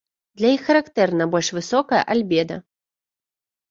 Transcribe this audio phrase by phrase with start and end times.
[0.39, 2.63] Для іх характэрна больш высокае альбеда.